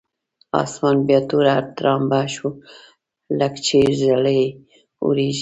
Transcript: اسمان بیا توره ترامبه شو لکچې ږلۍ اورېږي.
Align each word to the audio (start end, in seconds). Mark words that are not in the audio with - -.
اسمان 0.61 0.97
بیا 1.07 1.19
توره 1.29 1.55
ترامبه 1.77 2.19
شو 2.33 2.47
لکچې 3.39 3.79
ږلۍ 3.99 4.41
اورېږي. 5.03 5.39